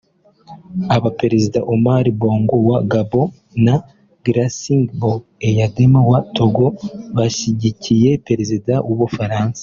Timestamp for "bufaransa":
9.01-9.59